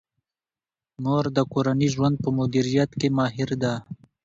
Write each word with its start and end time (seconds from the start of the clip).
مور 1.03 1.25
د 1.37 1.39
کورني 1.51 1.87
ژوند 1.93 2.15
په 2.23 2.29
مدیریت 2.37 2.91
کې 2.99 3.07
ماهر 3.17 3.49
ده. 3.61 3.73